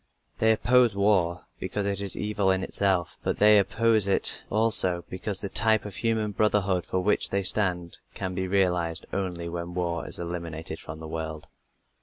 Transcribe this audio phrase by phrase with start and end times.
[0.39, 5.41] They oppose war because it is evil in itself, but they oppose it also because
[5.41, 10.07] the type of human brotherhood for which they stand can be realized only when war
[10.07, 11.49] is eliminated from the world.